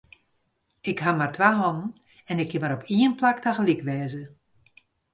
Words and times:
Ik 0.91 0.99
haw 1.03 1.17
mar 1.17 1.31
twa 1.35 1.49
hannen 1.61 1.91
en 2.29 2.39
ik 2.43 2.49
kin 2.51 2.61
mar 2.61 2.75
op 2.77 2.83
ien 2.97 3.15
plak 3.19 3.37
tagelyk 3.41 3.81
wêze. 3.87 4.23